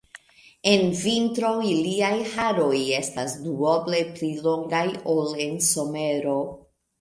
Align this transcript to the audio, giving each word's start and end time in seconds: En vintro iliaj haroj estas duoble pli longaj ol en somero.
En 0.69 0.85
vintro 1.01 1.51
iliaj 1.71 2.09
haroj 2.31 2.79
estas 3.01 3.35
duoble 3.43 4.01
pli 4.17 4.31
longaj 4.49 4.83
ol 5.15 5.31
en 5.47 5.55
somero. 5.69 6.35